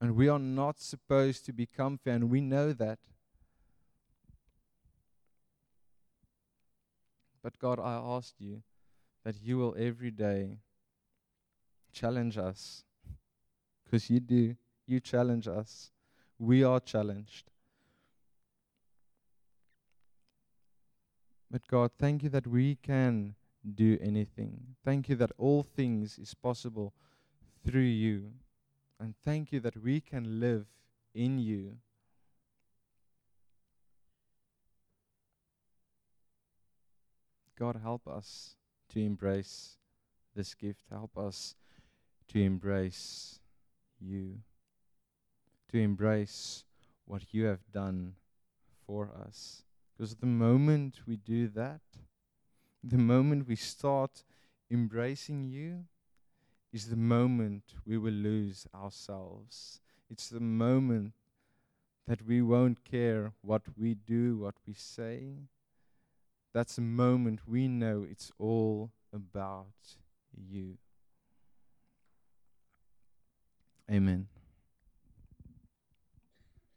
And 0.00 0.16
we 0.16 0.28
are 0.28 0.38
not 0.38 0.80
supposed 0.80 1.44
to 1.46 1.52
be 1.52 1.66
comfy, 1.66 2.10
and 2.10 2.30
we 2.30 2.40
know 2.40 2.72
that. 2.72 2.98
But 7.42 7.58
God, 7.58 7.80
I 7.80 7.94
ask 7.94 8.34
you 8.38 8.62
that 9.24 9.36
you 9.42 9.58
will 9.58 9.74
every 9.78 10.10
day 10.10 10.58
challenge 11.92 12.38
us. 12.38 12.84
Because 13.84 14.08
you 14.08 14.20
do. 14.20 14.56
You 14.86 15.00
challenge 15.00 15.48
us. 15.48 15.90
We 16.40 16.64
are 16.64 16.80
challenged. 16.80 17.50
But 21.50 21.66
God, 21.68 21.90
thank 21.98 22.22
you 22.22 22.30
that 22.30 22.46
we 22.46 22.76
can 22.76 23.34
do 23.74 23.98
anything. 24.00 24.76
Thank 24.82 25.10
you 25.10 25.16
that 25.16 25.32
all 25.36 25.62
things 25.62 26.18
is 26.18 26.32
possible 26.32 26.94
through 27.62 27.82
you. 27.82 28.32
And 28.98 29.14
thank 29.22 29.52
you 29.52 29.60
that 29.60 29.76
we 29.76 30.00
can 30.00 30.40
live 30.40 30.64
in 31.14 31.38
you. 31.38 31.76
God, 37.58 37.80
help 37.82 38.08
us 38.08 38.56
to 38.88 39.00
embrace 39.04 39.76
this 40.34 40.54
gift. 40.54 40.80
Help 40.90 41.18
us 41.18 41.54
to 42.28 42.40
embrace 42.40 43.40
you, 44.00 44.38
to 45.70 45.78
embrace 45.78 46.64
what 47.06 47.32
you 47.32 47.44
have 47.44 47.72
done 47.72 48.14
for 48.86 49.10
us. 49.26 49.62
Because 49.96 50.14
the 50.16 50.26
moment 50.26 51.00
we 51.06 51.16
do 51.16 51.48
that, 51.48 51.80
the 52.82 52.98
moment 52.98 53.46
we 53.46 53.56
start 53.56 54.24
embracing 54.70 55.44
you, 55.44 55.84
is 56.72 56.86
the 56.86 56.96
moment 56.96 57.74
we 57.84 57.98
will 57.98 58.12
lose 58.12 58.66
ourselves. 58.74 59.80
It's 60.08 60.28
the 60.28 60.40
moment 60.40 61.14
that 62.06 62.26
we 62.26 62.40
won't 62.40 62.84
care 62.84 63.32
what 63.42 63.62
we 63.76 63.94
do, 63.94 64.38
what 64.38 64.54
we 64.66 64.74
say, 64.74 65.48
that's 66.52 66.76
the 66.76 66.82
moment 66.82 67.40
we 67.46 67.68
know 67.68 68.04
it's 68.08 68.32
all 68.38 68.90
about 69.12 69.96
you. 70.32 70.78
Amen. 73.90 74.28